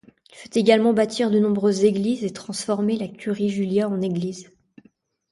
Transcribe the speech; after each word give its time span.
Il 0.31 0.35
fait 0.35 0.57
également 0.57 0.93
bâtir 0.93 1.29
de 1.29 1.37
nombreuses 1.37 1.83
églises 1.83 2.23
et 2.23 2.31
transformer 2.33 2.97
la 2.97 3.07
Curie 3.07 3.49
Julia 3.49 3.87
en 3.87 4.01
église. 4.01 4.49